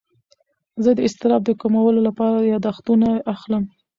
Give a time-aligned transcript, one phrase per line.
[0.83, 3.63] زه د اضطراب د کمولو لپاره یاداښتونه اخلم.